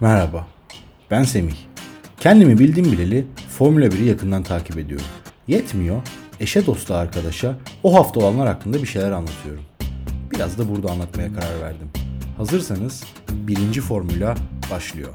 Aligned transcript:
Merhaba, 0.00 0.46
ben 1.10 1.22
Semih. 1.22 1.54
Kendimi 2.20 2.58
bildim 2.58 2.84
bileli 2.84 3.26
Formula 3.48 3.86
1'i 3.86 4.04
yakından 4.04 4.42
takip 4.42 4.78
ediyorum. 4.78 5.06
Yetmiyor, 5.48 6.02
eşe 6.40 6.66
dosta 6.66 6.96
arkadaşa 6.96 7.56
o 7.82 7.94
hafta 7.94 8.20
olanlar 8.20 8.48
hakkında 8.48 8.82
bir 8.82 8.86
şeyler 8.86 9.10
anlatıyorum. 9.10 9.62
Biraz 10.30 10.58
da 10.58 10.68
burada 10.68 10.92
anlatmaya 10.92 11.32
karar 11.32 11.60
verdim. 11.60 11.90
Hazırsanız 12.36 13.04
birinci 13.28 13.80
formüla 13.80 14.34
başlıyor. 14.70 15.12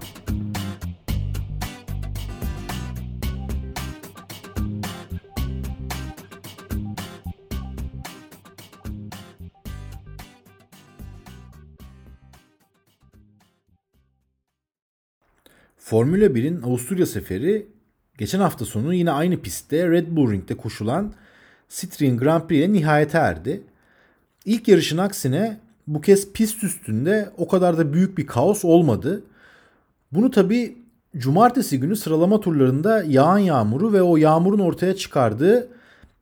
Formula 15.86 16.26
1'in 16.26 16.62
Avusturya 16.62 17.06
seferi 17.06 17.68
geçen 18.18 18.40
hafta 18.40 18.66
sonu 18.66 18.94
yine 18.94 19.12
aynı 19.12 19.42
pistte 19.42 19.90
Red 19.90 20.08
Bull 20.10 20.32
Ring'de 20.32 20.58
koşulan 20.58 21.14
Citroen 21.70 22.18
Grand 22.18 22.48
Prix 22.48 22.60
ile 22.60 22.74
nihayete 22.74 23.18
erdi. 23.18 23.64
İlk 24.46 24.68
yarışın 24.68 24.98
aksine 24.98 25.60
bu 25.88 26.02
kez 26.02 26.32
pist 26.34 26.64
üstünde 26.64 27.30
o 27.38 27.48
kadar 27.48 27.78
da 27.78 27.94
büyük 27.94 28.18
bir 28.18 28.28
kaos 28.28 28.66
olmadı. 28.66 29.24
Bunu 30.12 30.32
tabi 30.32 30.78
cumartesi 31.18 31.80
günü 31.80 31.96
sıralama 31.96 32.40
turlarında 32.40 33.04
yağan 33.04 33.38
yağmuru 33.38 33.94
ve 33.94 34.02
o 34.02 34.18
yağmurun 34.18 34.60
ortaya 34.60 34.96
çıkardığı 34.96 35.70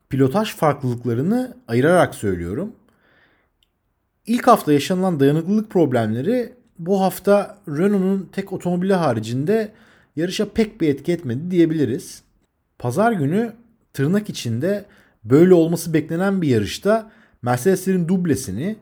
pilotaj 0.08 0.54
farklılıklarını 0.54 1.56
ayırarak 1.68 2.14
söylüyorum. 2.14 2.72
İlk 4.26 4.46
hafta 4.46 4.72
yaşanılan 4.72 5.20
dayanıklılık 5.20 5.70
problemleri 5.70 6.63
bu 6.78 7.00
hafta 7.00 7.58
Renault'un 7.68 8.28
tek 8.32 8.52
otomobili 8.52 8.94
haricinde 8.94 9.72
yarışa 10.16 10.48
pek 10.48 10.80
bir 10.80 10.88
etki 10.88 11.12
etmedi 11.12 11.50
diyebiliriz. 11.50 12.22
Pazar 12.78 13.12
günü 13.12 13.52
tırnak 13.92 14.30
içinde 14.30 14.84
böyle 15.24 15.54
olması 15.54 15.94
beklenen 15.94 16.42
bir 16.42 16.48
yarışta 16.48 17.10
Mercedes'lerin 17.42 18.08
dublesini, 18.08 18.76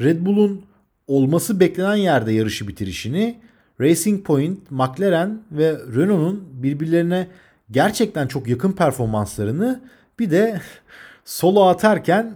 Red 0.00 0.26
Bull'un 0.26 0.64
olması 1.06 1.60
beklenen 1.60 1.96
yerde 1.96 2.32
yarışı 2.32 2.68
bitirişini, 2.68 3.38
Racing 3.80 4.26
Point, 4.26 4.70
McLaren 4.70 5.40
ve 5.52 5.78
Renault'un 5.96 6.48
birbirlerine 6.52 7.28
gerçekten 7.70 8.26
çok 8.26 8.48
yakın 8.48 8.72
performanslarını 8.72 9.80
bir 10.18 10.30
de 10.30 10.60
solo 11.24 11.64
atarken 11.64 12.34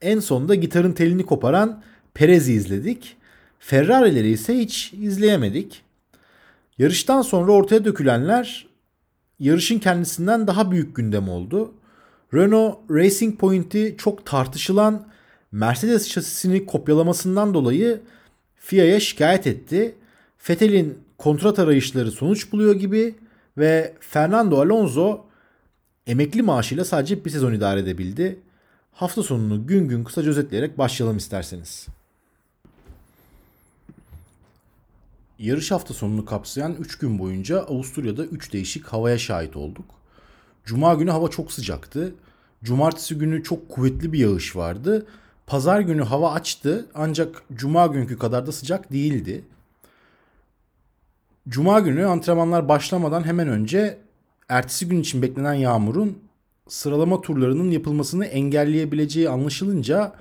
en 0.00 0.20
sonunda 0.20 0.54
gitarın 0.54 0.92
telini 0.92 1.26
koparan 1.26 1.82
Perez'i 2.14 2.52
izledik. 2.52 3.16
Ferrari'leri 3.64 4.30
ise 4.30 4.58
hiç 4.58 4.92
izleyemedik. 4.92 5.82
Yarıştan 6.78 7.22
sonra 7.22 7.52
ortaya 7.52 7.84
dökülenler 7.84 8.66
yarışın 9.38 9.78
kendisinden 9.78 10.46
daha 10.46 10.70
büyük 10.70 10.96
gündem 10.96 11.28
oldu. 11.28 11.74
Renault 12.34 12.78
Racing 12.90 13.40
Point'i 13.40 13.94
çok 13.98 14.26
tartışılan 14.26 15.06
Mercedes 15.52 16.08
şasisini 16.08 16.66
kopyalamasından 16.66 17.54
dolayı 17.54 18.00
FIA'ya 18.56 19.00
şikayet 19.00 19.46
etti. 19.46 19.94
Vettel'in 20.48 20.98
kontrat 21.18 21.58
arayışları 21.58 22.10
sonuç 22.10 22.52
buluyor 22.52 22.74
gibi 22.74 23.14
ve 23.58 23.94
Fernando 24.00 24.60
Alonso 24.60 25.24
emekli 26.06 26.42
maaşıyla 26.42 26.84
sadece 26.84 27.24
bir 27.24 27.30
sezon 27.30 27.52
idare 27.52 27.80
edebildi. 27.80 28.38
Hafta 28.92 29.22
sonunu 29.22 29.66
gün 29.66 29.88
gün 29.88 30.04
kısaca 30.04 30.30
özetleyerek 30.30 30.78
başlayalım 30.78 31.16
isterseniz. 31.16 31.86
Yarış 35.42 35.70
hafta 35.70 35.94
sonunu 35.94 36.24
kapsayan 36.24 36.74
3 36.74 36.98
gün 36.98 37.18
boyunca 37.18 37.60
Avusturya'da 37.60 38.24
3 38.24 38.52
değişik 38.52 38.86
havaya 38.86 39.18
şahit 39.18 39.56
olduk. 39.56 39.84
Cuma 40.64 40.94
günü 40.94 41.10
hava 41.10 41.28
çok 41.28 41.52
sıcaktı. 41.52 42.14
Cumartesi 42.64 43.18
günü 43.18 43.42
çok 43.42 43.68
kuvvetli 43.68 44.12
bir 44.12 44.18
yağış 44.18 44.56
vardı. 44.56 45.06
Pazar 45.46 45.80
günü 45.80 46.02
hava 46.02 46.32
açtı 46.32 46.86
ancak 46.94 47.42
cuma 47.54 47.86
günkü 47.86 48.18
kadar 48.18 48.46
da 48.46 48.52
sıcak 48.52 48.92
değildi. 48.92 49.44
Cuma 51.48 51.80
günü 51.80 52.06
antrenmanlar 52.06 52.68
başlamadan 52.68 53.24
hemen 53.26 53.48
önce 53.48 53.98
ertesi 54.48 54.88
gün 54.88 55.00
için 55.00 55.22
beklenen 55.22 55.54
yağmurun 55.54 56.18
sıralama 56.68 57.20
turlarının 57.20 57.70
yapılmasını 57.70 58.26
engelleyebileceği 58.26 59.28
anlaşılınca 59.28 60.12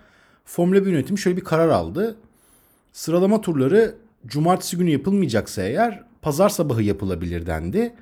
Formula 0.46 0.86
1 0.86 0.92
yönetimi 0.92 1.20
şöyle 1.20 1.38
bir 1.38 1.44
karar 1.44 1.70
aldı. 1.70 2.16
Sıralama 2.94 3.42
turları 3.42 4.01
cumartesi 4.28 4.78
günü 4.78 4.90
yapılmayacaksa 4.90 5.62
eğer 5.62 6.04
pazar 6.22 6.50
sabahı 6.50 6.84
yapılabilir 6.84 7.46
dendi. 7.46 7.96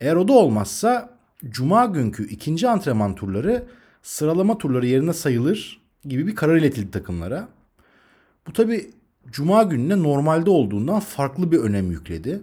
Eğer 0.00 0.16
o 0.16 0.28
da 0.28 0.32
olmazsa 0.32 1.18
cuma 1.50 1.86
günkü 1.86 2.28
ikinci 2.28 2.68
antrenman 2.68 3.14
turları 3.14 3.66
sıralama 4.02 4.58
turları 4.58 4.86
yerine 4.86 5.12
sayılır 5.12 5.80
gibi 6.04 6.26
bir 6.26 6.34
karar 6.34 6.56
iletildi 6.56 6.90
takımlara. 6.90 7.48
Bu 8.46 8.52
tabi 8.52 8.90
cuma 9.30 9.62
gününe 9.62 10.02
normalde 10.02 10.50
olduğundan 10.50 11.00
farklı 11.00 11.52
bir 11.52 11.58
önem 11.58 11.90
yükledi. 11.90 12.42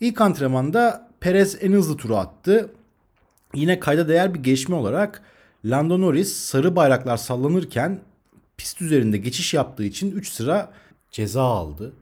İlk 0.00 0.20
antrenmanda 0.20 1.08
Perez 1.20 1.58
en 1.60 1.72
hızlı 1.72 1.96
turu 1.96 2.16
attı. 2.16 2.70
Yine 3.54 3.80
kayda 3.80 4.08
değer 4.08 4.34
bir 4.34 4.42
geçme 4.42 4.74
olarak 4.74 5.22
Lando 5.64 6.00
Norris 6.00 6.32
sarı 6.32 6.76
bayraklar 6.76 7.16
sallanırken 7.16 8.00
pist 8.56 8.82
üzerinde 8.82 9.18
geçiş 9.18 9.54
yaptığı 9.54 9.84
için 9.84 10.10
3 10.10 10.28
sıra 10.28 10.72
ceza 11.10 11.42
aldı. 11.42 11.92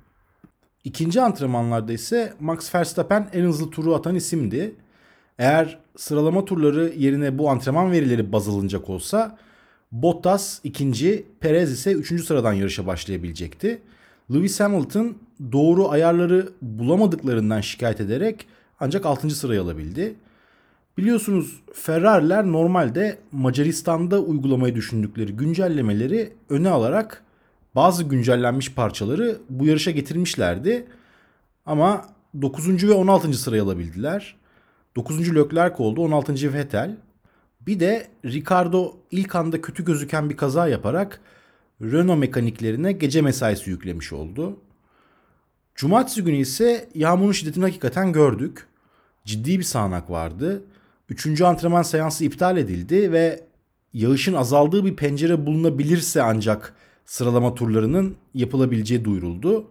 İkinci 0.84 1.20
antrenmanlarda 1.20 1.92
ise 1.92 2.34
Max 2.40 2.74
Verstappen 2.74 3.28
en 3.32 3.44
hızlı 3.44 3.70
turu 3.70 3.94
atan 3.94 4.14
isimdi. 4.14 4.74
Eğer 5.38 5.78
sıralama 5.96 6.44
turları 6.44 6.92
yerine 6.96 7.38
bu 7.38 7.50
antrenman 7.50 7.92
verileri 7.92 8.32
baz 8.32 8.48
alınacak 8.48 8.90
olsa 8.90 9.38
Bottas 9.92 10.60
ikinci, 10.64 11.26
Perez 11.40 11.72
ise 11.72 11.92
üçüncü 11.92 12.22
sıradan 12.22 12.52
yarışa 12.52 12.86
başlayabilecekti. 12.86 13.82
Lewis 14.32 14.60
Hamilton 14.60 15.16
doğru 15.52 15.88
ayarları 15.88 16.48
bulamadıklarından 16.62 17.60
şikayet 17.60 18.00
ederek 18.00 18.46
ancak 18.80 19.06
6. 19.06 19.30
sırayı 19.30 19.62
alabildi. 19.62 20.14
Biliyorsunuz 20.98 21.60
Ferrari'ler 21.74 22.44
normalde 22.44 23.18
Macaristan'da 23.32 24.20
uygulamayı 24.20 24.74
düşündükleri 24.74 25.32
güncellemeleri 25.32 26.32
öne 26.48 26.68
alarak 26.68 27.24
bazı 27.74 28.04
güncellenmiş 28.04 28.74
parçaları 28.74 29.38
bu 29.50 29.66
yarışa 29.66 29.90
getirmişlerdi. 29.90 30.86
Ama 31.66 32.06
9. 32.42 32.88
ve 32.88 32.92
16. 32.92 33.34
sırayı 33.34 33.62
alabildiler. 33.62 34.36
9. 34.96 35.34
Leclerc 35.34 35.82
oldu, 35.82 36.00
16. 36.00 36.54
Vettel. 36.54 36.96
Bir 37.60 37.80
de 37.80 38.08
Ricardo 38.24 38.96
ilk 39.10 39.34
anda 39.34 39.60
kötü 39.60 39.84
gözüken 39.84 40.30
bir 40.30 40.36
kaza 40.36 40.68
yaparak 40.68 41.20
Renault 41.82 42.18
mekaniklerine 42.18 42.92
gece 42.92 43.22
mesaisi 43.22 43.70
yüklemiş 43.70 44.12
oldu. 44.12 44.56
Cumartesi 45.74 46.24
günü 46.24 46.36
ise 46.36 46.88
yağmurun 46.94 47.32
şiddetini 47.32 47.64
hakikaten 47.64 48.12
gördük. 48.12 48.66
Ciddi 49.24 49.58
bir 49.58 49.64
sağanak 49.64 50.10
vardı. 50.10 50.62
Üçüncü 51.08 51.44
antrenman 51.44 51.82
seansı 51.82 52.24
iptal 52.24 52.56
edildi 52.56 53.12
ve 53.12 53.44
yağışın 53.92 54.34
azaldığı 54.34 54.84
bir 54.84 54.96
pencere 54.96 55.46
bulunabilirse 55.46 56.22
ancak 56.22 56.74
sıralama 57.10 57.54
turlarının 57.54 58.16
yapılabileceği 58.34 59.04
duyuruldu. 59.04 59.64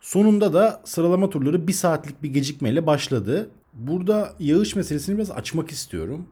Sonunda 0.00 0.52
da 0.52 0.82
sıralama 0.84 1.30
turları 1.30 1.68
bir 1.68 1.72
saatlik 1.72 2.22
bir 2.22 2.30
gecikmeyle 2.30 2.86
başladı. 2.86 3.50
Burada 3.74 4.34
yağış 4.38 4.76
meselesini 4.76 5.16
biraz 5.16 5.30
açmak 5.30 5.70
istiyorum. 5.70 6.26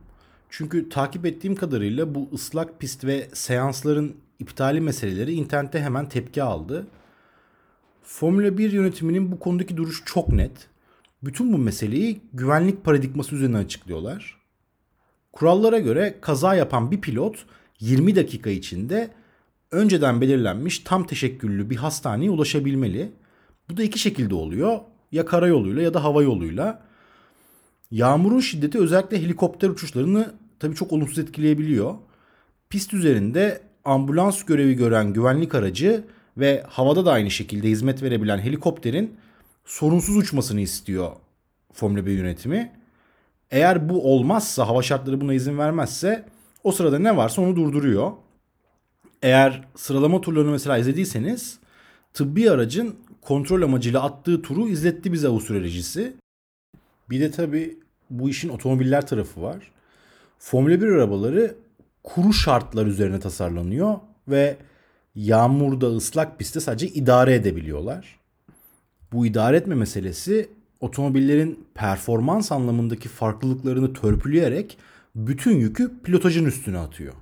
Çünkü 0.51 0.89
takip 0.89 1.27
ettiğim 1.27 1.55
kadarıyla 1.55 2.15
bu 2.15 2.29
ıslak 2.33 2.81
pist 2.81 3.05
ve 3.05 3.29
seansların 3.33 4.17
iptali 4.39 4.81
meseleleri 4.81 5.33
internette 5.33 5.81
hemen 5.81 6.09
tepki 6.09 6.43
aldı. 6.43 6.87
Formula 8.03 8.59
1 8.59 8.73
yönetiminin 8.73 9.33
bu 9.33 9.39
konudaki 9.39 9.77
duruşu 9.77 10.05
çok 10.05 10.29
net. 10.29 10.69
Bütün 11.23 11.53
bu 11.53 11.59
meseleyi 11.59 12.21
güvenlik 12.33 12.85
paradigması 12.85 13.35
üzerine 13.35 13.57
açıklıyorlar. 13.57 14.41
Kurallara 15.33 15.79
göre 15.79 16.19
kaza 16.21 16.55
yapan 16.55 16.91
bir 16.91 17.01
pilot 17.01 17.47
20 17.81 18.17
dakika 18.17 18.51
içinde 18.51 19.20
önceden 19.71 20.21
belirlenmiş 20.21 20.79
tam 20.79 21.07
teşekküllü 21.07 21.71
bir 21.71 21.77
hastaneye 21.77 22.31
ulaşabilmeli. 22.31 23.13
Bu 23.71 23.77
da 23.77 23.83
iki 23.83 23.99
şekilde 23.99 24.35
oluyor. 24.35 24.79
Ya 25.13 25.27
karayoluyla 25.27 25.83
ya 25.83 25.95
da 25.95 26.05
hava 26.05 26.23
yoluyla. 26.23 26.83
Yağmurun 27.91 28.41
şiddeti 28.41 28.79
özellikle 28.79 29.23
helikopter 29.23 29.69
uçuşlarını 29.69 30.35
tabii 30.59 30.75
çok 30.75 30.93
olumsuz 30.93 31.19
etkileyebiliyor. 31.19 31.95
Pist 32.71 32.95
üzerinde 32.95 33.63
ambulans 33.85 34.45
görevi 34.45 34.75
gören 34.75 35.13
güvenlik 35.13 35.55
aracı 35.55 36.05
ve 36.37 36.65
havada 36.69 37.07
da 37.07 37.13
aynı 37.13 37.31
şekilde 37.31 37.69
hizmet 37.69 38.03
verebilen 38.03 38.39
helikopterin 38.39 39.17
sorunsuz 39.65 40.17
uçmasını 40.17 40.61
istiyor 40.61 41.13
Formula 41.73 42.07
1 42.07 42.13
yönetimi. 42.13 42.73
Eğer 43.51 43.89
bu 43.89 44.15
olmazsa, 44.15 44.69
hava 44.69 44.83
şartları 44.83 45.21
buna 45.21 45.35
izin 45.35 45.59
vermezse 45.59 46.27
o 46.65 46.73
sırada 46.73 46.99
ne 46.99 47.17
varsa 47.17 47.43
onu 47.43 47.57
durduruyor. 47.57 48.13
Eğer 49.23 49.69
sıralama 49.77 50.21
turlarını 50.21 50.51
mesela 50.51 50.79
izlediyseniz 50.79 51.59
tıbbi 52.15 52.51
aracın 52.51 52.97
kontrol 53.21 53.63
amacıyla 53.63 54.03
attığı 54.03 54.43
turu 54.43 54.69
izletti 54.69 55.13
bize 55.13 55.29
Avustralyacısı. 55.29 56.13
Bir 57.11 57.21
de 57.21 57.31
tabii 57.31 57.79
bu 58.11 58.29
işin 58.29 58.49
otomobiller 58.49 59.07
tarafı 59.07 59.43
var. 59.43 59.71
Formula 60.39 60.81
1 60.81 60.87
arabaları 60.87 61.55
kuru 62.05 62.33
şartlar 62.33 62.87
üzerine 62.87 63.21
tasarlanıyor 63.21 63.99
ve 64.29 64.57
yağmurda 65.15 65.87
ıslak 65.87 66.39
pistte 66.39 66.61
sadece 66.61 66.89
idare 66.89 67.35
edebiliyorlar. 67.35 68.21
Bu 69.13 69.27
idare 69.27 69.57
etme 69.57 69.75
meselesi 69.75 70.51
otomobillerin 70.81 71.67
performans 71.75 72.53
anlamındaki 72.53 73.09
farklılıklarını 73.09 73.93
törpüleyerek 73.93 74.79
bütün 75.15 75.57
yükü 75.57 76.03
pilotajın 76.03 76.45
üstüne 76.45 76.79
atıyor. 76.79 77.15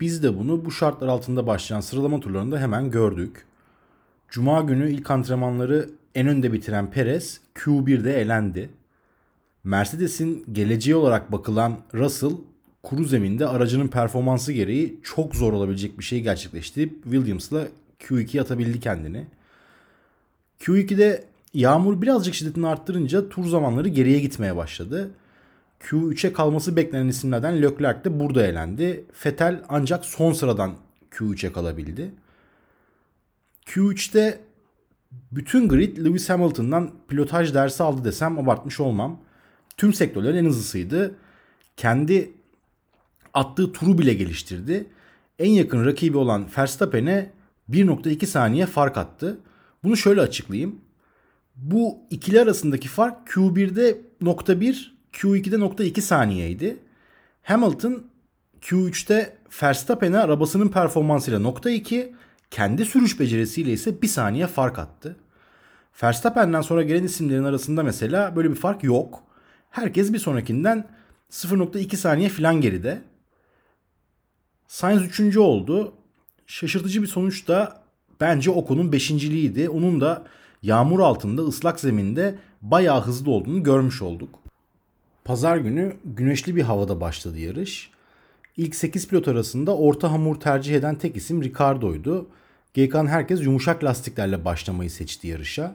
Biz 0.00 0.22
de 0.22 0.38
bunu 0.38 0.64
bu 0.64 0.70
şartlar 0.70 1.08
altında 1.08 1.46
başlayan 1.46 1.80
sıralama 1.80 2.20
turlarında 2.20 2.58
hemen 2.58 2.90
gördük. 2.90 3.44
Cuma 4.28 4.60
günü 4.60 4.90
ilk 4.90 5.10
antrenmanları 5.10 5.90
en 6.14 6.26
önde 6.26 6.52
bitiren 6.52 6.90
Perez 6.90 7.40
Q1'de 7.54 8.20
elendi. 8.20 8.70
Mercedes'in 9.64 10.44
geleceği 10.52 10.94
olarak 10.94 11.32
bakılan 11.32 11.78
Russell 11.94 12.32
kuru 12.82 13.04
zeminde 13.04 13.48
aracının 13.48 13.88
performansı 13.88 14.52
gereği 14.52 15.00
çok 15.02 15.36
zor 15.36 15.52
olabilecek 15.52 15.98
bir 15.98 16.04
şey 16.04 16.20
gerçekleştirip 16.20 17.02
Williams'la 17.02 17.68
Q2'ye 18.00 18.42
atabildi 18.42 18.80
kendini. 18.80 19.26
Q2'de 20.60 21.24
yağmur 21.54 22.02
birazcık 22.02 22.34
şiddetini 22.34 22.66
arttırınca 22.66 23.28
tur 23.28 23.44
zamanları 23.44 23.88
geriye 23.88 24.20
gitmeye 24.20 24.56
başladı. 24.56 25.10
Q3'e 25.80 26.32
kalması 26.32 26.76
beklenen 26.76 27.08
isimlerden 27.08 27.62
Leclerc 27.62 28.04
de 28.04 28.20
burada 28.20 28.46
elendi. 28.46 29.04
Vettel 29.26 29.62
ancak 29.68 30.04
son 30.04 30.32
sıradan 30.32 30.74
Q3'e 31.10 31.52
kalabildi. 31.52 32.14
Q3'te 33.66 34.40
bütün 35.32 35.68
grid 35.68 35.96
Lewis 35.96 36.30
Hamilton'dan 36.30 36.90
pilotaj 37.08 37.54
dersi 37.54 37.82
aldı 37.82 38.04
desem 38.04 38.38
abartmış 38.38 38.80
olmam. 38.80 39.20
Tüm 39.76 39.92
sektörlerin 39.94 40.36
en 40.36 40.44
hızlısıydı. 40.44 41.14
Kendi 41.76 42.32
attığı 43.34 43.72
turu 43.72 43.98
bile 43.98 44.14
geliştirdi. 44.14 44.86
En 45.38 45.50
yakın 45.50 45.86
rakibi 45.86 46.16
olan 46.16 46.46
Verstappen'e 46.58 47.30
1.2 47.70 48.26
saniye 48.26 48.66
fark 48.66 48.98
attı. 48.98 49.38
Bunu 49.84 49.96
şöyle 49.96 50.20
açıklayayım. 50.20 50.80
Bu 51.56 51.98
ikili 52.10 52.40
arasındaki 52.40 52.88
fark 52.88 53.28
Q1'de 53.28 54.00
.1, 54.22 54.90
Q2'de 55.12 55.56
.2 55.56 56.00
saniyeydi. 56.00 56.78
Hamilton 57.42 58.04
Q3'te 58.60 59.36
Verstappen'e 59.62 60.18
arabasının 60.18 60.68
performansıyla 60.68 61.40
.2, 61.40 62.12
kendi 62.50 62.84
sürüş 62.84 63.20
becerisiyle 63.20 63.72
ise 63.72 64.02
1 64.02 64.08
saniye 64.08 64.46
fark 64.46 64.78
attı. 64.78 65.16
Verstappen'den 66.02 66.60
sonra 66.60 66.82
gelen 66.82 67.04
isimlerin 67.04 67.44
arasında 67.44 67.82
mesela 67.82 68.36
böyle 68.36 68.50
bir 68.50 68.56
fark 68.56 68.84
yok. 68.84 69.22
Herkes 69.70 70.12
bir 70.12 70.18
sonrakinden 70.18 70.88
0.2 71.30 71.96
saniye 71.96 72.28
falan 72.28 72.60
geride. 72.60 73.02
Sainz 74.66 75.20
3. 75.20 75.36
oldu. 75.36 75.94
Şaşırtıcı 76.46 77.02
bir 77.02 77.06
sonuç 77.06 77.48
da 77.48 77.82
bence 78.20 78.50
Ocon'un 78.50 78.92
5.liğiydi. 78.92 79.68
Onun 79.68 80.00
da 80.00 80.24
yağmur 80.62 81.00
altında 81.00 81.42
ıslak 81.42 81.80
zeminde 81.80 82.38
bayağı 82.62 83.02
hızlı 83.02 83.30
olduğunu 83.30 83.62
görmüş 83.62 84.02
olduk. 84.02 84.39
Pazar 85.24 85.56
günü 85.56 85.96
güneşli 86.04 86.56
bir 86.56 86.62
havada 86.62 87.00
başladı 87.00 87.38
yarış. 87.38 87.90
İlk 88.56 88.74
8 88.74 89.08
pilot 89.08 89.28
arasında 89.28 89.76
orta 89.76 90.12
hamur 90.12 90.40
tercih 90.40 90.76
eden 90.76 90.94
tek 90.94 91.16
isim 91.16 91.42
Ricardo'ydu. 91.42 92.26
GK'nın 92.74 93.06
herkes 93.06 93.42
yumuşak 93.42 93.84
lastiklerle 93.84 94.44
başlamayı 94.44 94.90
seçti 94.90 95.28
yarışa. 95.28 95.74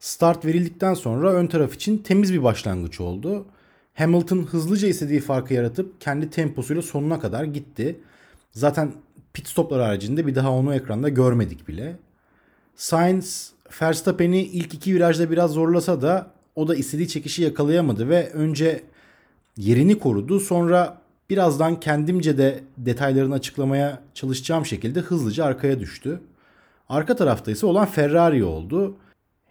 Start 0.00 0.44
verildikten 0.44 0.94
sonra 0.94 1.32
ön 1.32 1.46
taraf 1.46 1.74
için 1.74 1.98
temiz 1.98 2.32
bir 2.32 2.42
başlangıç 2.42 3.00
oldu. 3.00 3.46
Hamilton 3.94 4.42
hızlıca 4.42 4.88
istediği 4.88 5.20
farkı 5.20 5.54
yaratıp 5.54 6.00
kendi 6.00 6.30
temposuyla 6.30 6.82
sonuna 6.82 7.20
kadar 7.20 7.44
gitti. 7.44 8.00
Zaten 8.52 8.92
pit 9.32 9.48
stoplar 9.48 9.82
haricinde 9.82 10.26
bir 10.26 10.34
daha 10.34 10.50
onu 10.50 10.74
ekranda 10.74 11.08
görmedik 11.08 11.68
bile. 11.68 11.96
Sainz 12.76 13.52
Verstappen'i 13.82 14.40
ilk 14.40 14.74
iki 14.74 14.94
virajda 14.94 15.30
biraz 15.30 15.50
zorlasa 15.50 16.02
da 16.02 16.33
o 16.54 16.68
da 16.68 16.74
istediği 16.74 17.08
çekişi 17.08 17.42
yakalayamadı 17.42 18.08
ve 18.08 18.30
önce 18.30 18.82
yerini 19.56 19.98
korudu. 19.98 20.40
Sonra 20.40 20.98
birazdan 21.30 21.80
kendimce 21.80 22.38
de 22.38 22.64
detaylarını 22.76 23.34
açıklamaya 23.34 24.02
çalışacağım 24.14 24.66
şekilde 24.66 25.00
hızlıca 25.00 25.44
arkaya 25.44 25.80
düştü. 25.80 26.20
Arka 26.88 27.16
tarafta 27.16 27.50
ise 27.50 27.66
olan 27.66 27.86
Ferrari 27.86 28.44
oldu. 28.44 28.96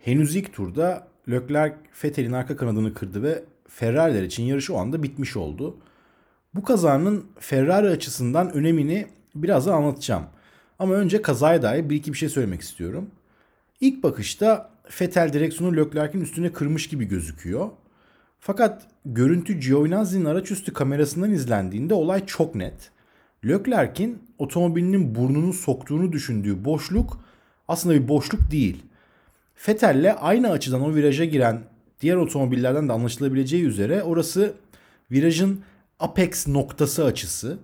Henüz 0.02 0.36
ilk 0.36 0.54
turda 0.54 1.08
Leclerc 1.30 1.76
Vettel'in 2.04 2.32
arka 2.32 2.56
kanadını 2.56 2.94
kırdı 2.94 3.24
ve 3.24 3.44
Ferrari'ler 3.68 4.24
için 4.24 4.44
yarış 4.44 4.70
o 4.70 4.78
anda 4.78 5.04
bitmiş 5.04 5.38
oldu. 5.38 5.78
Bu 6.56 6.64
kazanın 6.64 7.26
Ferrari 7.40 7.90
açısından 7.90 8.54
önemini 8.54 9.08
birazdan 9.36 9.74
anlatacağım. 9.74 10.24
Ama 10.80 10.94
önce 10.94 11.22
kazaya 11.22 11.62
dair 11.62 11.90
bir 11.90 11.96
iki 11.96 12.14
bir 12.14 12.18
şey 12.18 12.30
söylemek 12.30 12.62
istiyorum. 12.62 13.10
İlk 13.82 14.04
bakışta 14.04 14.73
Vettel 15.02 15.34
direksiyonu 15.34 15.78
Leclerc'in 15.78 16.22
üstüne 16.22 16.54
kırmış 16.54 16.88
gibi 16.88 17.06
gözüküyor. 17.06 17.70
Fakat 18.40 18.88
görüntü 19.06 19.54
Giovinazzi'nin 19.54 20.26
araçüstü 20.26 20.74
kamerasından 20.74 21.32
izlendiğinde 21.32 21.94
olay 21.94 22.26
çok 22.26 22.56
net. 22.56 22.92
Leclerc'in 23.46 24.24
otomobilinin 24.38 25.16
burnunu 25.16 25.54
soktuğunu 25.54 26.12
düşündüğü 26.12 26.66
boşluk 26.66 27.26
aslında 27.68 27.96
bir 27.96 28.08
boşluk 28.08 28.52
değil. 28.52 28.84
Vettel'le 29.68 30.16
aynı 30.20 30.50
açıdan 30.50 30.82
o 30.82 30.96
viraja 30.96 31.26
giren 31.26 31.62
diğer 32.02 32.16
otomobillerden 32.16 32.90
de 32.90 32.94
anlaşılabileceği 32.94 33.64
üzere 33.64 34.04
orası 34.04 34.54
virajın 35.12 35.62
apex 36.00 36.48
noktası 36.48 37.06
açısı. 37.06 37.58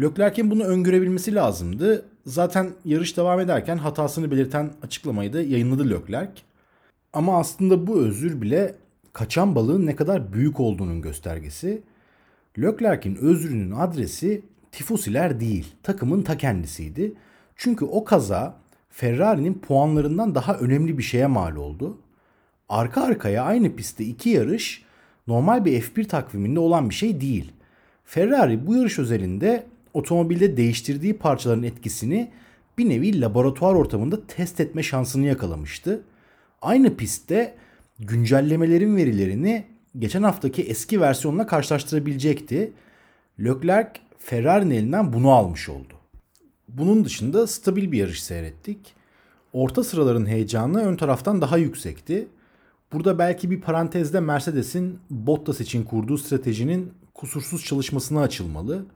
Leclerc'in 0.00 0.50
bunu 0.50 0.64
öngörebilmesi 0.64 1.34
lazımdı. 1.34 2.04
Zaten 2.28 2.72
yarış 2.84 3.16
devam 3.16 3.40
ederken 3.40 3.76
hatasını 3.76 4.30
belirten 4.30 4.70
açıklamayı 4.82 5.32
da 5.32 5.42
yayınladı 5.42 5.90
Leclerc. 5.90 6.32
Ama 7.12 7.38
aslında 7.38 7.86
bu 7.86 8.00
özür 8.00 8.40
bile 8.42 8.74
kaçan 9.12 9.54
balığın 9.54 9.86
ne 9.86 9.96
kadar 9.96 10.32
büyük 10.32 10.60
olduğunun 10.60 11.02
göstergesi. 11.02 11.82
Leclerc'in 12.58 13.16
özrünün 13.16 13.70
adresi 13.70 14.42
tifusiler 14.72 15.40
değil, 15.40 15.74
takımın 15.82 16.22
ta 16.22 16.36
kendisiydi. 16.36 17.12
Çünkü 17.56 17.84
o 17.84 18.04
kaza 18.04 18.56
Ferrari'nin 18.90 19.54
puanlarından 19.54 20.34
daha 20.34 20.54
önemli 20.58 20.98
bir 20.98 21.02
şeye 21.02 21.26
mal 21.26 21.56
oldu. 21.56 21.98
Arka 22.68 23.02
arkaya 23.02 23.44
aynı 23.44 23.76
pistte 23.76 24.04
iki 24.04 24.30
yarış 24.30 24.82
normal 25.26 25.64
bir 25.64 25.82
F1 25.82 26.04
takviminde 26.04 26.60
olan 26.60 26.90
bir 26.90 26.94
şey 26.94 27.20
değil. 27.20 27.52
Ferrari 28.04 28.66
bu 28.66 28.76
yarış 28.76 28.98
özelinde 28.98 29.66
otomobilde 29.94 30.56
değiştirdiği 30.56 31.18
parçaların 31.18 31.62
etkisini 31.62 32.30
bir 32.78 32.88
nevi 32.88 33.20
laboratuvar 33.20 33.74
ortamında 33.74 34.26
test 34.26 34.60
etme 34.60 34.82
şansını 34.82 35.26
yakalamıştı. 35.26 36.02
Aynı 36.62 36.96
pistte 36.96 37.54
güncellemelerin 37.98 38.96
verilerini 38.96 39.64
geçen 39.98 40.22
haftaki 40.22 40.62
eski 40.62 41.00
versiyonla 41.00 41.46
karşılaştırabilecekti. 41.46 42.72
Leclerc 43.40 44.00
Ferrari'nin 44.18 44.74
elinden 44.74 45.12
bunu 45.12 45.30
almış 45.30 45.68
oldu. 45.68 45.94
Bunun 46.68 47.04
dışında 47.04 47.46
stabil 47.46 47.92
bir 47.92 47.98
yarış 47.98 48.22
seyrettik. 48.22 48.78
Orta 49.52 49.84
sıraların 49.84 50.26
heyecanı 50.26 50.82
ön 50.82 50.96
taraftan 50.96 51.40
daha 51.40 51.56
yüksekti. 51.56 52.28
Burada 52.92 53.18
belki 53.18 53.50
bir 53.50 53.60
parantezde 53.60 54.20
Mercedes'in 54.20 54.98
Bottas 55.10 55.60
için 55.60 55.84
kurduğu 55.84 56.18
stratejinin 56.18 56.92
kusursuz 57.14 57.64
çalışmasına 57.64 58.22
açılmalı. 58.22 58.86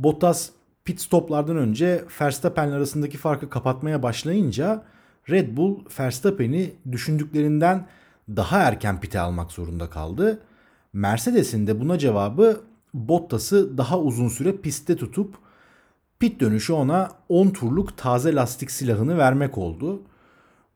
Bottas 0.00 0.50
pit 0.84 1.00
stoplardan 1.00 1.56
önce 1.56 2.04
Verstappen'le 2.20 2.72
arasındaki 2.72 3.18
farkı 3.18 3.50
kapatmaya 3.50 4.02
başlayınca 4.02 4.84
Red 5.30 5.56
Bull 5.56 5.78
Verstappen'i 6.00 6.72
düşündüklerinden 6.92 7.86
daha 8.28 8.58
erken 8.58 9.00
pite 9.00 9.20
almak 9.20 9.52
zorunda 9.52 9.90
kaldı. 9.90 10.42
Mercedes'in 10.92 11.66
de 11.66 11.80
buna 11.80 11.98
cevabı 11.98 12.60
Bottas'ı 12.94 13.78
daha 13.78 14.00
uzun 14.00 14.28
süre 14.28 14.56
pistte 14.56 14.96
tutup 14.96 15.34
pit 16.18 16.40
dönüşü 16.40 16.72
ona 16.72 17.10
10 17.28 17.50
turluk 17.50 17.96
taze 17.96 18.34
lastik 18.34 18.70
silahını 18.70 19.18
vermek 19.18 19.58
oldu. 19.58 20.02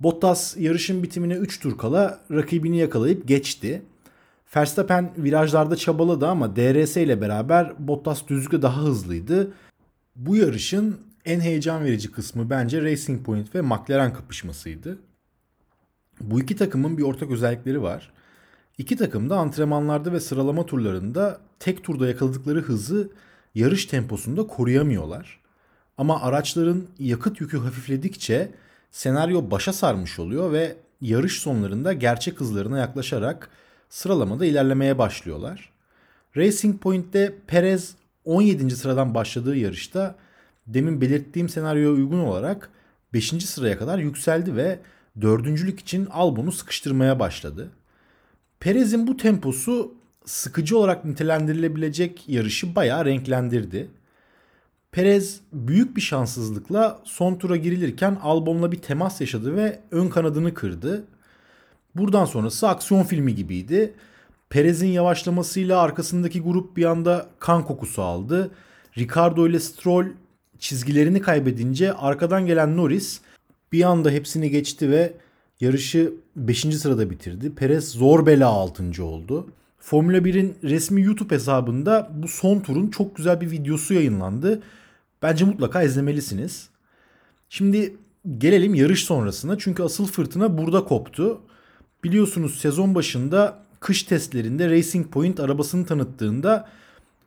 Bottas 0.00 0.56
yarışın 0.56 1.02
bitimine 1.02 1.34
3 1.34 1.60
tur 1.60 1.78
kala 1.78 2.20
rakibini 2.30 2.76
yakalayıp 2.78 3.28
geçti. 3.28 3.82
Verstappen 4.56 5.12
virajlarda 5.18 5.76
çabaladı 5.76 6.26
ama 6.26 6.56
DRS 6.56 6.96
ile 6.96 7.20
beraber 7.20 7.88
Bottas 7.88 8.28
düzlükte 8.28 8.62
daha 8.62 8.82
hızlıydı. 8.82 9.52
Bu 10.16 10.36
yarışın 10.36 11.00
en 11.24 11.40
heyecan 11.40 11.84
verici 11.84 12.12
kısmı 12.12 12.50
bence 12.50 12.82
Racing 12.82 13.26
Point 13.26 13.54
ve 13.54 13.60
McLaren 13.60 14.12
kapışmasıydı. 14.12 14.98
Bu 16.20 16.40
iki 16.40 16.56
takımın 16.56 16.98
bir 16.98 17.02
ortak 17.02 17.30
özellikleri 17.30 17.82
var. 17.82 18.12
İki 18.78 18.96
takım 18.96 19.30
da 19.30 19.36
antrenmanlarda 19.36 20.12
ve 20.12 20.20
sıralama 20.20 20.66
turlarında 20.66 21.40
tek 21.60 21.84
turda 21.84 22.08
yakaladıkları 22.08 22.60
hızı 22.60 23.10
yarış 23.54 23.86
temposunda 23.86 24.46
koruyamıyorlar. 24.46 25.40
Ama 25.98 26.22
araçların 26.22 26.82
yakıt 26.98 27.40
yükü 27.40 27.58
hafifledikçe 27.58 28.50
senaryo 28.90 29.50
başa 29.50 29.72
sarmış 29.72 30.18
oluyor 30.18 30.52
ve 30.52 30.76
yarış 31.00 31.40
sonlarında 31.40 31.92
gerçek 31.92 32.40
hızlarına 32.40 32.78
yaklaşarak 32.78 33.50
sıralamada 33.88 34.46
ilerlemeye 34.46 34.98
başlıyorlar. 34.98 35.70
Racing 36.36 36.80
Point'te 36.80 37.34
Perez 37.46 37.94
17. 38.24 38.76
sıradan 38.76 39.14
başladığı 39.14 39.56
yarışta 39.56 40.14
demin 40.66 41.00
belirttiğim 41.00 41.48
senaryoya 41.48 41.90
uygun 41.90 42.18
olarak 42.18 42.70
5. 43.12 43.28
sıraya 43.44 43.78
kadar 43.78 43.98
yükseldi 43.98 44.56
ve 44.56 44.78
dördüncülük 45.20 45.80
için 45.80 46.06
Albon'u 46.06 46.52
sıkıştırmaya 46.52 47.20
başladı. 47.20 47.70
Perez'in 48.60 49.06
bu 49.06 49.16
temposu 49.16 49.94
sıkıcı 50.24 50.78
olarak 50.78 51.04
nitelendirilebilecek 51.04 52.28
yarışı 52.28 52.74
bayağı 52.74 53.04
renklendirdi. 53.04 53.90
Perez 54.92 55.40
büyük 55.52 55.96
bir 55.96 56.00
şanssızlıkla 56.00 57.00
son 57.04 57.34
tura 57.34 57.56
girilirken 57.56 58.18
Albon'la 58.22 58.72
bir 58.72 58.78
temas 58.78 59.20
yaşadı 59.20 59.56
ve 59.56 59.80
ön 59.90 60.08
kanadını 60.08 60.54
kırdı. 60.54 61.04
Buradan 61.94 62.24
sonrası 62.24 62.68
aksiyon 62.68 63.02
filmi 63.02 63.34
gibiydi. 63.34 63.92
Perez'in 64.50 64.88
yavaşlamasıyla 64.88 65.80
arkasındaki 65.80 66.40
grup 66.40 66.76
bir 66.76 66.84
anda 66.84 67.26
kan 67.38 67.64
kokusu 67.64 68.02
aldı. 68.02 68.50
Ricardo 68.98 69.48
ile 69.48 69.60
Stroll 69.60 70.06
çizgilerini 70.58 71.20
kaybedince 71.20 71.92
arkadan 71.92 72.46
gelen 72.46 72.76
Norris 72.76 73.20
bir 73.72 73.82
anda 73.82 74.10
hepsini 74.10 74.50
geçti 74.50 74.90
ve 74.90 75.12
yarışı 75.60 76.12
5. 76.36 76.60
sırada 76.60 77.10
bitirdi. 77.10 77.54
Perez 77.54 77.88
zor 77.88 78.26
bela 78.26 78.48
6. 78.48 79.04
oldu. 79.04 79.46
Formula 79.78 80.18
1'in 80.18 80.54
resmi 80.62 81.02
YouTube 81.02 81.34
hesabında 81.34 82.10
bu 82.14 82.28
son 82.28 82.60
turun 82.60 82.90
çok 82.90 83.16
güzel 83.16 83.40
bir 83.40 83.50
videosu 83.50 83.94
yayınlandı. 83.94 84.62
Bence 85.22 85.44
mutlaka 85.44 85.82
izlemelisiniz. 85.82 86.68
Şimdi 87.48 87.96
gelelim 88.38 88.74
yarış 88.74 89.04
sonrasına. 89.04 89.58
Çünkü 89.58 89.82
asıl 89.82 90.06
fırtına 90.06 90.58
burada 90.58 90.84
koptu. 90.84 91.40
Biliyorsunuz 92.04 92.58
sezon 92.58 92.94
başında 92.94 93.58
kış 93.80 94.02
testlerinde 94.02 94.70
Racing 94.70 95.10
Point 95.10 95.40
arabasını 95.40 95.86
tanıttığında 95.86 96.68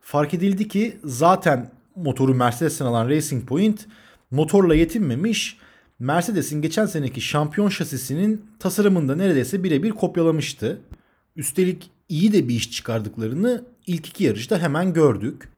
fark 0.00 0.34
edildi 0.34 0.68
ki 0.68 0.96
zaten 1.04 1.70
motoru 1.96 2.34
Mercedes'ten 2.34 2.86
alan 2.86 3.08
Racing 3.08 3.48
Point 3.48 3.86
motorla 4.30 4.74
yetinmemiş. 4.74 5.58
Mercedes'in 5.98 6.62
geçen 6.62 6.86
seneki 6.86 7.20
şampiyon 7.20 7.68
şasisinin 7.68 8.46
tasarımında 8.58 9.16
neredeyse 9.16 9.64
birebir 9.64 9.90
kopyalamıştı. 9.90 10.80
Üstelik 11.36 11.90
iyi 12.08 12.32
de 12.32 12.48
bir 12.48 12.54
iş 12.54 12.70
çıkardıklarını 12.70 13.64
ilk 13.86 14.08
iki 14.08 14.24
yarışta 14.24 14.58
hemen 14.58 14.92
gördük. 14.92 15.48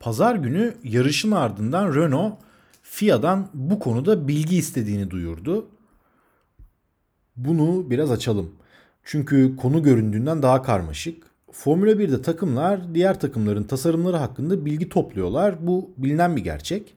Pazar 0.00 0.34
günü 0.34 0.74
yarışın 0.84 1.30
ardından 1.30 1.94
Renault 1.94 2.38
FIA'dan 2.82 3.48
bu 3.54 3.78
konuda 3.78 4.28
bilgi 4.28 4.56
istediğini 4.56 5.10
duyurdu. 5.10 5.68
Bunu 7.36 7.90
biraz 7.90 8.10
açalım. 8.10 8.63
Çünkü 9.04 9.56
konu 9.56 9.82
göründüğünden 9.82 10.42
daha 10.42 10.62
karmaşık. 10.62 11.22
Formula 11.52 11.90
1'de 11.90 12.22
takımlar 12.22 12.94
diğer 12.94 13.20
takımların 13.20 13.64
tasarımları 13.64 14.16
hakkında 14.16 14.64
bilgi 14.64 14.88
topluyorlar. 14.88 15.66
Bu 15.66 15.90
bilinen 15.96 16.36
bir 16.36 16.44
gerçek. 16.44 16.94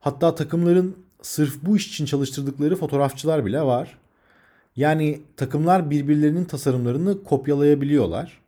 Hatta 0.00 0.34
takımların 0.34 0.96
sırf 1.22 1.54
bu 1.62 1.76
iş 1.76 1.88
için 1.88 2.06
çalıştırdıkları 2.06 2.76
fotoğrafçılar 2.76 3.46
bile 3.46 3.62
var. 3.62 3.98
Yani 4.76 5.20
takımlar 5.36 5.90
birbirlerinin 5.90 6.44
tasarımlarını 6.44 7.24
kopyalayabiliyorlar. 7.24 8.40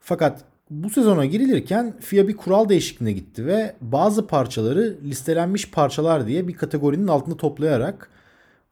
Fakat 0.00 0.44
bu 0.70 0.90
sezona 0.90 1.24
girilirken 1.24 1.94
FIA 2.00 2.28
bir 2.28 2.36
kural 2.36 2.68
değişikliğine 2.68 3.12
gitti 3.12 3.46
ve 3.46 3.74
bazı 3.80 4.26
parçaları 4.26 4.96
listelenmiş 5.04 5.70
parçalar 5.70 6.26
diye 6.26 6.48
bir 6.48 6.54
kategorinin 6.54 7.08
altında 7.08 7.36
toplayarak 7.36 8.10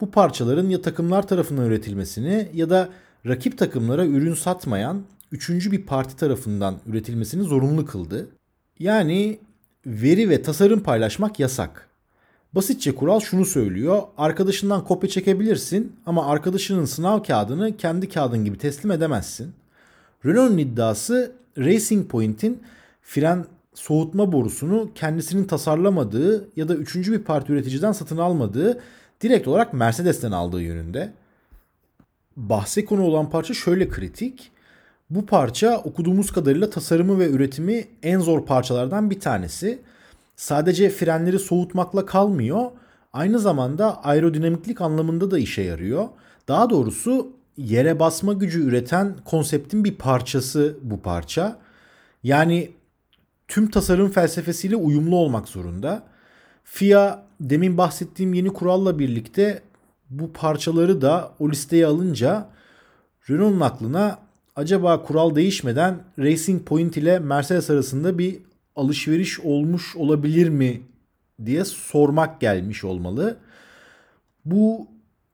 bu 0.00 0.10
parçaların 0.10 0.68
ya 0.68 0.82
takımlar 0.82 1.26
tarafından 1.26 1.66
üretilmesini 1.66 2.48
ya 2.54 2.70
da 2.70 2.88
rakip 3.28 3.58
takımlara 3.58 4.06
ürün 4.06 4.34
satmayan 4.34 5.02
üçüncü 5.32 5.72
bir 5.72 5.82
parti 5.82 6.16
tarafından 6.16 6.76
üretilmesini 6.86 7.42
zorunlu 7.42 7.86
kıldı. 7.86 8.28
Yani 8.78 9.38
veri 9.86 10.30
ve 10.30 10.42
tasarım 10.42 10.80
paylaşmak 10.80 11.40
yasak. 11.40 11.88
Basitçe 12.54 12.94
kural 12.94 13.20
şunu 13.20 13.44
söylüyor. 13.44 14.02
Arkadaşından 14.18 14.84
kopya 14.84 15.10
çekebilirsin 15.10 15.96
ama 16.06 16.26
arkadaşının 16.26 16.84
sınav 16.84 17.22
kağıdını 17.22 17.76
kendi 17.76 18.08
kağıdın 18.08 18.44
gibi 18.44 18.58
teslim 18.58 18.90
edemezsin. 18.90 19.52
Renault'un 20.24 20.58
iddiası 20.58 21.32
Racing 21.58 22.10
Point'in 22.10 22.62
fren 23.02 23.44
soğutma 23.74 24.32
borusunu 24.32 24.90
kendisinin 24.94 25.44
tasarlamadığı 25.44 26.48
ya 26.56 26.68
da 26.68 26.74
üçüncü 26.74 27.12
bir 27.12 27.18
parti 27.18 27.52
üreticiden 27.52 27.92
satın 27.92 28.18
almadığı 28.18 28.80
direkt 29.20 29.48
olarak 29.48 29.72
Mercedes'ten 29.72 30.32
aldığı 30.32 30.62
yönünde. 30.62 31.12
Bahse 32.36 32.84
konu 32.84 33.02
olan 33.02 33.30
parça 33.30 33.54
şöyle 33.54 33.88
kritik. 33.88 34.50
Bu 35.10 35.26
parça 35.26 35.78
okuduğumuz 35.78 36.30
kadarıyla 36.30 36.70
tasarımı 36.70 37.18
ve 37.18 37.30
üretimi 37.30 37.84
en 38.02 38.20
zor 38.20 38.46
parçalardan 38.46 39.10
bir 39.10 39.20
tanesi. 39.20 39.78
Sadece 40.36 40.90
frenleri 40.90 41.38
soğutmakla 41.38 42.06
kalmıyor. 42.06 42.70
Aynı 43.12 43.38
zamanda 43.38 44.04
aerodinamiklik 44.04 44.80
anlamında 44.80 45.30
da 45.30 45.38
işe 45.38 45.62
yarıyor. 45.62 46.08
Daha 46.48 46.70
doğrusu 46.70 47.32
yere 47.56 48.00
basma 48.00 48.32
gücü 48.32 48.62
üreten 48.62 49.16
konseptin 49.24 49.84
bir 49.84 49.94
parçası 49.94 50.76
bu 50.82 51.00
parça. 51.00 51.58
Yani 52.22 52.70
tüm 53.48 53.70
tasarım 53.70 54.10
felsefesiyle 54.10 54.76
uyumlu 54.76 55.16
olmak 55.16 55.48
zorunda. 55.48 56.02
FIA 56.64 57.22
demin 57.40 57.78
bahsettiğim 57.78 58.34
yeni 58.34 58.52
kuralla 58.52 58.98
birlikte 58.98 59.62
bu 60.10 60.32
parçaları 60.32 61.00
da 61.00 61.32
o 61.38 61.50
listeye 61.50 61.86
alınca 61.86 62.48
Renault'un 63.30 63.60
aklına 63.60 64.18
acaba 64.56 65.02
kural 65.02 65.34
değişmeden 65.34 65.98
Racing 66.18 66.64
Point 66.64 66.96
ile 66.96 67.18
Mercedes 67.18 67.70
arasında 67.70 68.18
bir 68.18 68.38
alışveriş 68.76 69.40
olmuş 69.40 69.96
olabilir 69.96 70.48
mi 70.48 70.82
diye 71.44 71.64
sormak 71.64 72.40
gelmiş 72.40 72.84
olmalı. 72.84 73.36
Bu 74.44 74.88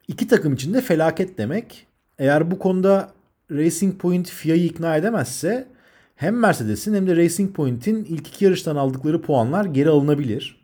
iki 0.09 0.29
takım 0.29 0.55
için 0.55 0.75
de 0.75 0.81
felaket 0.81 1.39
demek. 1.39 1.87
Eğer 2.19 2.51
bu 2.51 2.59
konuda 2.59 3.13
Racing 3.51 4.01
Point 4.01 4.29
FIA'yı 4.31 4.65
ikna 4.65 4.97
edemezse 4.97 5.69
hem 6.17 6.39
Mercedes'in 6.39 6.95
hem 6.95 7.07
de 7.07 7.17
Racing 7.17 7.57
Point'in 7.57 8.05
ilk 8.05 8.29
iki 8.29 8.45
yarıştan 8.45 8.77
aldıkları 8.77 9.23
puanlar 9.23 9.65
geri 9.65 9.89
alınabilir. 9.89 10.63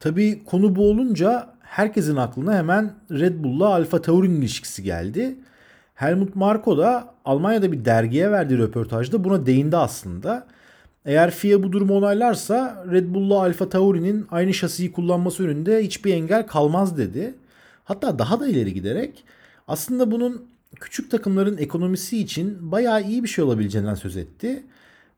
Tabi 0.00 0.44
konu 0.44 0.76
bu 0.76 0.90
olunca 0.90 1.57
herkesin 1.68 2.16
aklına 2.16 2.54
hemen 2.54 2.94
Red 3.10 3.44
Bull'la 3.44 3.66
Alfa 3.66 4.02
Tauri'nin 4.02 4.40
ilişkisi 4.40 4.82
geldi. 4.82 5.36
Helmut 5.94 6.36
Marko 6.36 6.78
da 6.78 7.14
Almanya'da 7.24 7.72
bir 7.72 7.84
dergiye 7.84 8.30
verdiği 8.30 8.58
röportajda 8.58 9.24
buna 9.24 9.46
değindi 9.46 9.76
aslında. 9.76 10.46
Eğer 11.04 11.30
FIA 11.30 11.62
bu 11.62 11.72
durumu 11.72 11.96
onaylarsa 11.96 12.84
Red 12.90 13.14
Bull'la 13.14 13.40
Alfa 13.40 13.68
Tauri'nin 13.68 14.26
aynı 14.30 14.54
şasiyi 14.54 14.92
kullanması 14.92 15.44
önünde 15.44 15.84
hiçbir 15.84 16.14
engel 16.14 16.46
kalmaz 16.46 16.98
dedi. 16.98 17.34
Hatta 17.84 18.18
daha 18.18 18.40
da 18.40 18.48
ileri 18.48 18.74
giderek 18.74 19.24
aslında 19.68 20.10
bunun 20.10 20.46
küçük 20.80 21.10
takımların 21.10 21.58
ekonomisi 21.58 22.18
için 22.18 22.72
bayağı 22.72 23.02
iyi 23.02 23.22
bir 23.22 23.28
şey 23.28 23.44
olabileceğinden 23.44 23.94
söz 23.94 24.16
etti. 24.16 24.62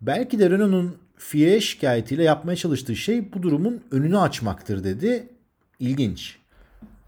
Belki 0.01 0.39
de 0.39 0.51
Renault'un 0.51 0.97
FIA 1.17 1.61
şikayetiyle 1.61 2.23
yapmaya 2.23 2.57
çalıştığı 2.57 2.97
şey 2.97 3.33
bu 3.33 3.43
durumun 3.43 3.81
önünü 3.91 4.19
açmaktır 4.19 4.85
dedi. 4.85 5.29
İlginç. 5.81 6.40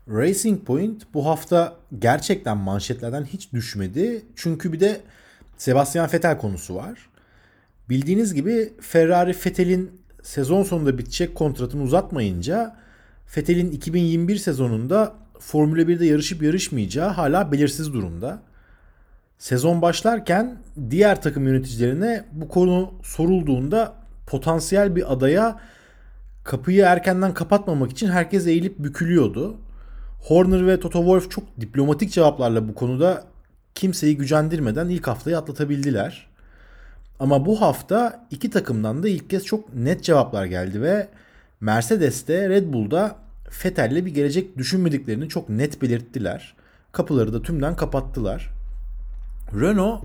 Racing 0.08 0.64
Point 0.64 1.02
bu 1.14 1.26
hafta 1.26 1.76
gerçekten 1.98 2.56
manşetlerden 2.56 3.24
hiç 3.24 3.52
düşmedi. 3.52 4.22
Çünkü 4.36 4.72
bir 4.72 4.80
de 4.80 5.00
Sebastian 5.56 6.12
Vettel 6.12 6.38
konusu 6.38 6.74
var. 6.74 7.08
Bildiğiniz 7.88 8.34
gibi 8.34 8.72
Ferrari 8.80 9.30
Vettel'in 9.30 10.00
sezon 10.22 10.62
sonunda 10.62 10.98
bitecek 10.98 11.34
kontratını 11.34 11.82
uzatmayınca 11.82 12.76
Vettel'in 13.36 13.70
2021 13.70 14.36
sezonunda 14.36 15.14
Formula 15.38 15.82
1'de 15.82 16.06
yarışıp 16.06 16.42
yarışmayacağı 16.42 17.08
hala 17.08 17.52
belirsiz 17.52 17.92
durumda. 17.92 18.42
Sezon 19.38 19.82
başlarken 19.82 20.56
diğer 20.90 21.22
takım 21.22 21.46
yöneticilerine 21.46 22.24
bu 22.32 22.48
konu 22.48 22.94
sorulduğunda 23.02 23.94
potansiyel 24.26 24.96
bir 24.96 25.12
adaya 25.12 25.60
kapıyı 26.44 26.82
erkenden 26.82 27.34
kapatmamak 27.34 27.90
için 27.90 28.08
herkes 28.08 28.46
eğilip 28.46 28.78
bükülüyordu. 28.78 29.58
Horner 30.22 30.66
ve 30.66 30.80
Toto 30.80 30.98
Wolff 30.98 31.30
çok 31.30 31.44
diplomatik 31.60 32.12
cevaplarla 32.12 32.68
bu 32.68 32.74
konuda 32.74 33.24
kimseyi 33.74 34.16
gücendirmeden 34.16 34.88
ilk 34.88 35.06
haftayı 35.06 35.38
atlatabildiler. 35.38 36.26
Ama 37.20 37.46
bu 37.46 37.60
hafta 37.60 38.26
iki 38.30 38.50
takımdan 38.50 39.02
da 39.02 39.08
ilk 39.08 39.30
kez 39.30 39.44
çok 39.44 39.74
net 39.74 40.04
cevaplar 40.04 40.44
geldi 40.44 40.82
ve 40.82 41.08
Mercedes'te 41.60 42.48
Red 42.48 42.72
Bull'da 42.72 43.16
Fettel'le 43.50 44.06
bir 44.06 44.14
gelecek 44.14 44.58
düşünmediklerini 44.58 45.28
çok 45.28 45.48
net 45.48 45.82
belirttiler. 45.82 46.54
Kapıları 46.92 47.32
da 47.32 47.42
tümden 47.42 47.76
kapattılar. 47.76 48.50
Renault 49.60 50.04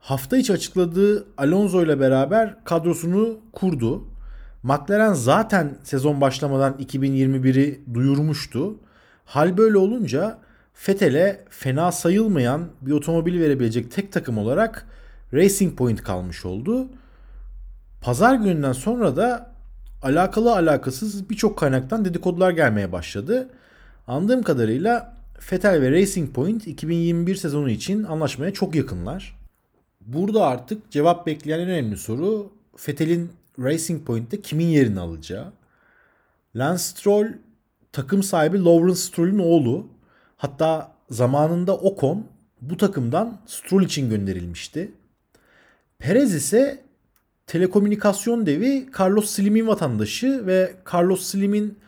hafta 0.00 0.36
içi 0.36 0.52
açıkladığı 0.52 1.26
Alonso 1.38 1.82
ile 1.82 2.00
beraber 2.00 2.64
kadrosunu 2.64 3.38
kurdu. 3.52 4.04
McLaren 4.62 5.12
zaten 5.12 5.78
sezon 5.82 6.20
başlamadan 6.20 6.72
2021'i 6.72 7.80
duyurmuştu. 7.94 8.76
Hal 9.28 9.56
böyle 9.56 9.78
olunca 9.78 10.38
Fethel'e 10.74 11.44
fena 11.50 11.92
sayılmayan 11.92 12.68
bir 12.80 12.92
otomobil 12.92 13.40
verebilecek 13.40 13.90
tek 13.90 14.12
takım 14.12 14.38
olarak 14.38 14.86
Racing 15.34 15.78
Point 15.78 16.02
kalmış 16.02 16.44
oldu. 16.44 16.88
Pazar 18.00 18.34
gününden 18.34 18.72
sonra 18.72 19.16
da 19.16 19.52
alakalı 20.02 20.54
alakasız 20.56 21.30
birçok 21.30 21.58
kaynaktan 21.58 22.04
dedikodular 22.04 22.50
gelmeye 22.50 22.92
başladı. 22.92 23.48
Anladığım 24.06 24.42
kadarıyla 24.42 25.16
Vettel 25.52 25.82
ve 25.82 25.90
Racing 25.90 26.34
Point 26.34 26.66
2021 26.66 27.34
sezonu 27.34 27.70
için 27.70 28.04
anlaşmaya 28.04 28.52
çok 28.52 28.74
yakınlar. 28.74 29.38
Burada 30.00 30.46
artık 30.46 30.90
cevap 30.90 31.26
bekleyen 31.26 31.58
en 31.58 31.68
önemli 31.68 31.96
soru 31.96 32.52
Vettel'in 32.88 33.32
Racing 33.58 34.06
Point'te 34.06 34.40
kimin 34.40 34.66
yerini 34.66 35.00
alacağı. 35.00 35.52
Lance 36.56 36.82
Stroll 36.82 37.26
takım 37.92 38.22
sahibi 38.22 38.64
Lawrence 38.64 39.00
Stroll'ün 39.00 39.38
oğlu. 39.38 39.86
Hatta 40.36 40.92
zamanında 41.10 41.76
Ocon 41.76 42.26
bu 42.60 42.76
takımdan 42.76 43.40
Stroll 43.46 43.82
için 43.82 44.10
gönderilmişti. 44.10 44.92
Perez 45.98 46.34
ise 46.34 46.82
telekomünikasyon 47.46 48.46
devi 48.46 48.86
Carlos 49.00 49.30
Slim'in 49.30 49.66
vatandaşı 49.66 50.46
ve 50.46 50.72
Carlos 50.94 51.22
Slim'in 51.22 51.78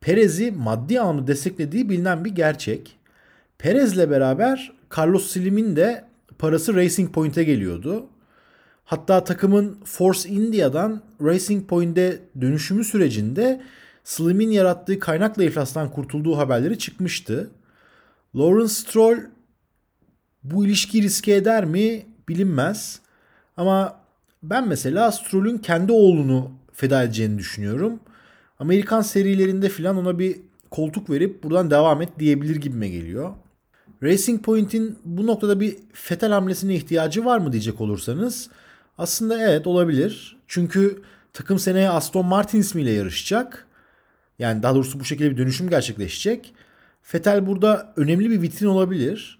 Perez'i 0.00 0.50
maddi 0.50 1.00
anlamda 1.00 1.26
desteklediği 1.26 1.88
bilinen 1.88 2.24
bir 2.24 2.30
gerçek. 2.30 2.96
Perez'le 3.58 4.10
beraber 4.10 4.72
Carlos 4.98 5.32
Slim'in 5.32 5.76
de 5.76 6.04
parası 6.38 6.74
Racing 6.74 7.14
Point'e 7.14 7.44
geliyordu. 7.44 8.06
Hatta 8.84 9.24
takımın 9.24 9.78
Force 9.84 10.28
India'dan 10.28 11.02
Racing 11.22 11.68
Point'e 11.68 12.18
dönüşümü 12.40 12.84
sürecinde 12.84 13.60
Slim'in 14.08 14.50
yarattığı 14.50 14.98
kaynakla 14.98 15.44
iflastan 15.44 15.90
kurtulduğu 15.90 16.38
haberleri 16.38 16.78
çıkmıştı. 16.78 17.50
Lawrence 18.36 18.68
Stroll 18.68 19.18
bu 20.44 20.66
ilişkiyi 20.66 21.02
riske 21.02 21.34
eder 21.34 21.64
mi 21.64 22.06
bilinmez. 22.28 23.00
Ama 23.56 24.00
ben 24.42 24.68
mesela 24.68 25.12
Stroll'ün 25.12 25.58
kendi 25.58 25.92
oğlunu 25.92 26.50
feda 26.72 27.02
edeceğini 27.02 27.38
düşünüyorum. 27.38 28.00
Amerikan 28.58 29.00
serilerinde 29.00 29.68
filan 29.68 29.96
ona 29.96 30.18
bir 30.18 30.40
koltuk 30.70 31.10
verip 31.10 31.42
buradan 31.42 31.70
devam 31.70 32.02
et 32.02 32.08
diyebilir 32.18 32.56
gibime 32.56 32.88
geliyor. 32.88 33.32
Racing 34.02 34.44
Point'in 34.44 34.98
bu 35.04 35.26
noktada 35.26 35.60
bir 35.60 35.76
fetel 35.92 36.32
hamlesine 36.32 36.74
ihtiyacı 36.74 37.24
var 37.24 37.38
mı 37.38 37.52
diyecek 37.52 37.80
olursanız 37.80 38.50
aslında 38.98 39.50
evet 39.50 39.66
olabilir. 39.66 40.38
Çünkü 40.46 41.02
takım 41.32 41.58
seneye 41.58 41.90
Aston 41.90 42.26
Martin 42.26 42.60
ismiyle 42.60 42.90
yarışacak. 42.90 43.67
Yani 44.38 44.62
daha 44.62 44.74
doğrusu 44.74 45.00
bu 45.00 45.04
şekilde 45.04 45.30
bir 45.30 45.36
dönüşüm 45.36 45.70
gerçekleşecek. 45.70 46.54
Fetel 47.02 47.46
burada 47.46 47.92
önemli 47.96 48.30
bir 48.30 48.42
vitrin 48.42 48.66
olabilir. 48.66 49.38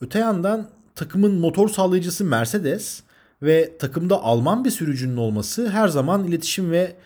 Öte 0.00 0.18
yandan 0.18 0.68
takımın 0.94 1.34
motor 1.34 1.68
sağlayıcısı 1.68 2.24
Mercedes 2.24 3.02
ve 3.42 3.78
takımda 3.78 4.22
Alman 4.22 4.64
bir 4.64 4.70
sürücünün 4.70 5.16
olması 5.16 5.68
her 5.68 5.88
zaman 5.88 6.24
iletişim 6.24 6.70
ve 6.70 6.96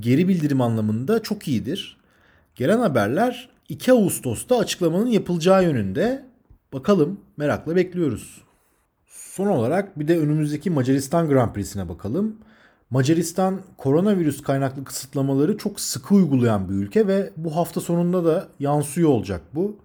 geri 0.00 0.28
bildirim 0.28 0.60
anlamında 0.60 1.22
çok 1.22 1.48
iyidir. 1.48 1.96
Gelen 2.54 2.78
haberler 2.78 3.48
2 3.68 3.92
Ağustos'ta 3.92 4.58
açıklamanın 4.58 5.06
yapılacağı 5.06 5.64
yönünde. 5.64 6.24
Bakalım 6.72 7.20
merakla 7.36 7.76
bekliyoruz. 7.76 8.42
Son 9.06 9.46
olarak 9.46 9.98
bir 9.98 10.08
de 10.08 10.18
önümüzdeki 10.18 10.70
Macaristan 10.70 11.28
Grand 11.28 11.52
Prix'sine 11.52 11.88
bakalım. 11.88 12.36
Macaristan 12.90 13.60
koronavirüs 13.76 14.42
kaynaklı 14.42 14.84
kısıtlamaları 14.84 15.58
çok 15.58 15.80
sıkı 15.80 16.14
uygulayan 16.14 16.68
bir 16.68 16.74
ülke 16.74 17.06
ve 17.06 17.30
bu 17.36 17.56
hafta 17.56 17.80
sonunda 17.80 18.24
da 18.24 18.48
yansıyor 18.60 19.08
olacak 19.08 19.40
bu. 19.54 19.76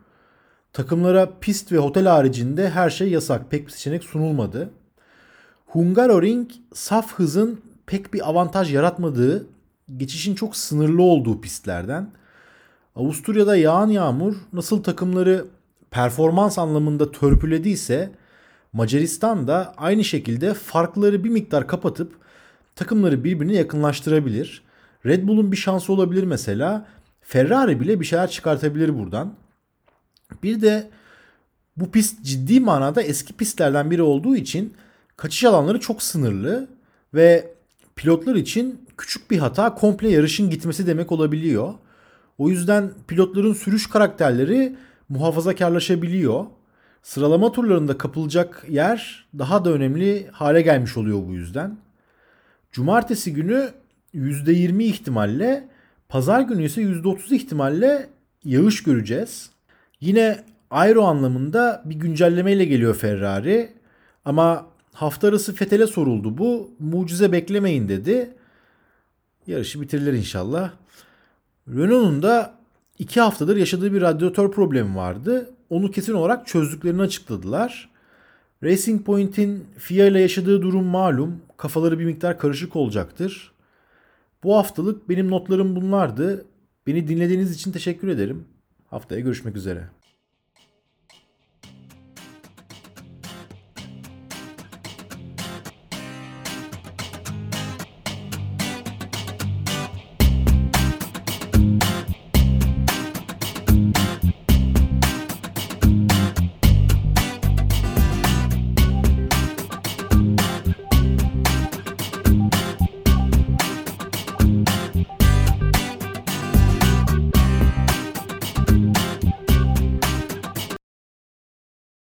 Takımlara 0.74 1.29
pist 1.41 1.71
ve 1.71 1.79
otel 1.79 2.05
haricinde 2.05 2.69
her 2.69 2.89
şey 2.89 3.09
yasak. 3.09 3.51
Pek 3.51 3.67
bir 3.67 3.71
seçenek 3.71 4.03
sunulmadı. 4.03 4.69
Hungaroring 5.65 6.51
saf 6.73 7.13
hızın 7.13 7.62
pek 7.86 8.13
bir 8.13 8.30
avantaj 8.30 8.73
yaratmadığı, 8.73 9.47
geçişin 9.97 10.36
çok 10.36 10.56
sınırlı 10.56 11.01
olduğu 11.01 11.41
pistlerden. 11.41 12.12
Avusturya'da 12.95 13.56
yağan 13.56 13.89
yağmur 13.89 14.36
nasıl 14.53 14.84
takımları 14.84 15.45
performans 15.91 16.58
anlamında 16.58 17.12
törpülediyse 17.12 18.12
Macaristan 18.73 19.47
da 19.47 19.73
aynı 19.77 20.03
şekilde 20.03 20.53
farkları 20.53 21.23
bir 21.23 21.30
miktar 21.30 21.67
kapatıp 21.67 22.24
takımları 22.75 23.23
birbirine 23.23 23.53
yakınlaştırabilir. 23.53 24.63
Red 25.05 25.27
Bull'un 25.27 25.51
bir 25.51 25.57
şansı 25.57 25.93
olabilir 25.93 26.23
mesela. 26.23 26.88
Ferrari 27.21 27.79
bile 27.79 27.99
bir 27.99 28.05
şeyler 28.05 28.29
çıkartabilir 28.29 28.99
buradan. 28.99 29.33
Bir 30.43 30.61
de 30.61 30.89
bu 31.77 31.91
pist 31.91 32.23
ciddi 32.23 32.59
manada 32.59 33.01
eski 33.01 33.33
pistlerden 33.33 33.91
biri 33.91 34.01
olduğu 34.01 34.35
için 34.35 34.73
kaçış 35.17 35.43
alanları 35.43 35.79
çok 35.79 36.03
sınırlı 36.03 36.67
ve 37.13 37.53
pilotlar 37.95 38.35
için 38.35 38.85
küçük 38.97 39.31
bir 39.31 39.38
hata 39.38 39.75
komple 39.75 40.09
yarışın 40.09 40.49
gitmesi 40.49 40.88
demek 40.88 41.11
olabiliyor. 41.11 41.73
O 42.38 42.49
yüzden 42.49 42.91
pilotların 43.07 43.53
sürüş 43.53 43.88
karakterleri 43.89 44.75
muhafazakarlaşabiliyor. 45.09 46.45
Sıralama 47.03 47.51
turlarında 47.51 47.97
kapılacak 47.97 48.65
yer 48.69 49.27
daha 49.38 49.65
da 49.65 49.71
önemli 49.71 50.27
hale 50.31 50.61
gelmiş 50.61 50.97
oluyor 50.97 51.27
bu 51.27 51.33
yüzden. 51.33 51.77
Cumartesi 52.75 53.33
günü 53.33 53.71
%20 54.13 54.83
ihtimalle, 54.83 55.67
pazar 56.09 56.41
günü 56.41 56.63
ise 56.63 56.81
%30 56.81 57.35
ihtimalle 57.35 58.09
yağış 58.43 58.83
göreceğiz. 58.83 59.49
Yine 60.01 60.43
aero 60.71 61.03
anlamında 61.03 61.81
bir 61.85 61.95
güncellemeyle 61.95 62.65
geliyor 62.65 62.95
Ferrari. 62.95 63.73
Ama 64.25 64.65
hafta 64.93 65.27
arası 65.27 65.55
Fethel'e 65.55 65.88
soruldu 65.88 66.38
bu. 66.38 66.71
Mucize 66.79 67.31
beklemeyin 67.31 67.89
dedi. 67.89 68.33
Yarışı 69.47 69.81
bitirirler 69.81 70.13
inşallah. 70.13 70.71
Renault'un 71.67 72.23
da 72.23 72.53
iki 72.99 73.21
haftadır 73.21 73.57
yaşadığı 73.57 73.93
bir 73.93 74.01
radyatör 74.01 74.51
problemi 74.51 74.95
vardı. 74.95 75.49
Onu 75.69 75.91
kesin 75.91 76.13
olarak 76.13 76.47
çözdüklerini 76.47 77.01
açıkladılar. 77.01 77.94
Racing 78.65 79.06
Point'in 79.06 79.63
FIA 79.78 80.08
ile 80.08 80.21
yaşadığı 80.21 80.62
durum 80.62 80.86
malum. 80.86 81.41
Kafaları 81.58 81.99
bir 81.99 82.06
miktar 82.06 82.39
karışık 82.39 82.75
olacaktır. 82.75 83.51
Bu 84.43 84.56
haftalık 84.56 85.10
benim 85.10 85.32
notlarım 85.32 85.75
bunlardı. 85.75 86.45
Beni 86.88 87.08
dinlediğiniz 87.08 87.56
için 87.56 87.71
teşekkür 87.71 88.08
ederim. 88.08 88.45
Haftaya 88.88 89.21
görüşmek 89.21 89.56
üzere. 89.56 89.84